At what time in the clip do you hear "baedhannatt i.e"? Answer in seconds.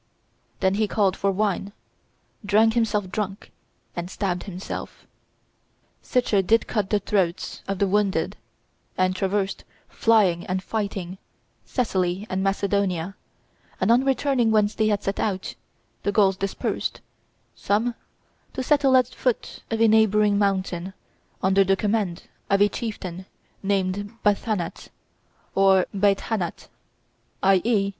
25.93-27.89